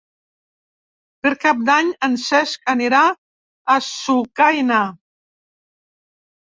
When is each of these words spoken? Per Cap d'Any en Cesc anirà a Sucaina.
Per 1.27 1.31
Cap 1.43 1.61
d'Any 1.67 1.91
en 2.09 2.17
Cesc 2.23 2.73
anirà 2.75 3.03
a 3.75 3.79
Sucaina. 3.93 4.83